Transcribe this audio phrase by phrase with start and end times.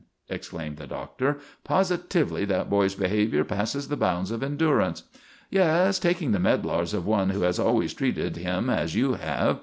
[0.29, 1.37] exclaimed the Doctor.
[1.63, 5.03] "Positively that boy's behavior passes the bounds of endurance."
[5.51, 9.59] "Yes, taking the medlars of one who has always treated him as you have.